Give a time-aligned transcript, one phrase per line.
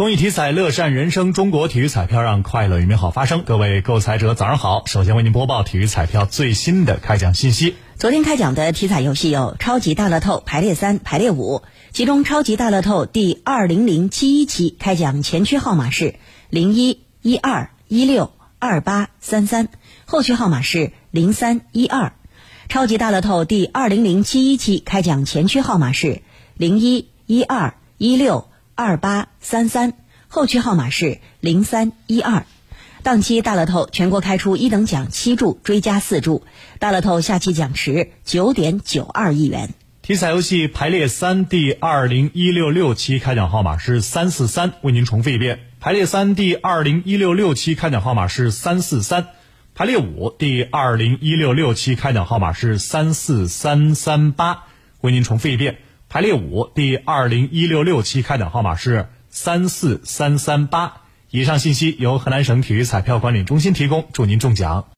[0.00, 1.34] 公益体彩，乐善人生。
[1.34, 3.42] 中国体育彩票让快乐与美好发生。
[3.44, 4.86] 各位购彩者，早上好！
[4.86, 7.74] 首先为您播报体育彩票最新的开奖信息。
[7.98, 11.60] 昨天开奖的体彩游戏有超级大乐透排列三、排列五，
[11.92, 16.14] 其中超级大乐透第二零零七一期开奖前区号码是
[16.48, 19.68] 零一一二一六二八三三，
[20.06, 22.14] 后区号码是零三一二。
[22.70, 26.22] 超级大乐透第二零零七一期开奖前区号码是
[26.54, 28.46] 零一一二一六。
[28.80, 29.92] 二八三三，
[30.26, 32.46] 后区号码是零三一二。
[33.02, 36.44] 当期大乐透全国开出一等奖七注，追加四注。
[36.78, 39.74] 大乐透下期奖池九点九二亿元。
[40.00, 45.60] 体彩游戏排列三第二零一六六期开奖号码是三四三，为您重复一遍。
[45.78, 49.26] 排列三第二零一六六期开奖号码是三四三。
[49.74, 54.62] 排列五第二零一六六期开奖号码是三四三三八，
[55.02, 55.76] 为您重复一遍。
[56.12, 61.02] 排列五第二零一六六期开奖号码是三四三三八。
[61.30, 64.88] 以上信息由河南省体育彩票管理中心提供，祝您中奖。